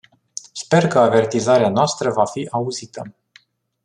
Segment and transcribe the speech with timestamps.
[0.53, 3.15] Sper că avertizarea noastră va fi auzită.